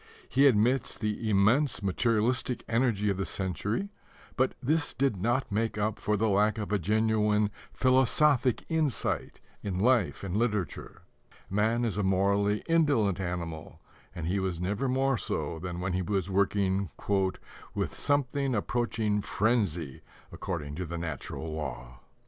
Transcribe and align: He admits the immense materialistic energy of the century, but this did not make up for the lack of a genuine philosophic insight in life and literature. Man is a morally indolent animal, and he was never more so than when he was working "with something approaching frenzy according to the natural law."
He 0.27 0.47
admits 0.47 0.97
the 0.97 1.29
immense 1.29 1.83
materialistic 1.83 2.63
energy 2.67 3.11
of 3.11 3.17
the 3.17 3.25
century, 3.27 3.89
but 4.35 4.55
this 4.59 4.95
did 4.95 5.15
not 5.15 5.51
make 5.51 5.77
up 5.77 5.99
for 5.99 6.17
the 6.17 6.27
lack 6.27 6.57
of 6.57 6.71
a 6.71 6.79
genuine 6.79 7.51
philosophic 7.71 8.65
insight 8.67 9.41
in 9.61 9.77
life 9.77 10.23
and 10.23 10.35
literature. 10.35 11.03
Man 11.51 11.85
is 11.85 11.99
a 11.99 12.03
morally 12.03 12.63
indolent 12.67 13.19
animal, 13.19 13.79
and 14.15 14.25
he 14.25 14.39
was 14.39 14.59
never 14.59 14.89
more 14.89 15.19
so 15.19 15.59
than 15.59 15.79
when 15.79 15.93
he 15.93 16.01
was 16.01 16.31
working 16.31 16.89
"with 17.75 17.95
something 17.95 18.55
approaching 18.55 19.21
frenzy 19.21 20.01
according 20.31 20.73
to 20.77 20.85
the 20.87 20.97
natural 20.97 21.51
law." 21.53 21.99